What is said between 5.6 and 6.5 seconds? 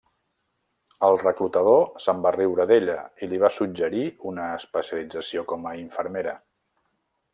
a infermera.